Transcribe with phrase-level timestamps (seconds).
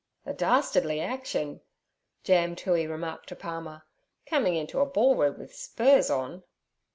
[0.25, 1.61] 'A dastardly action'
[2.23, 3.83] Jam Toohey remarked to Palmer,
[4.25, 6.41] 'coming into a ballroom with spurs on.'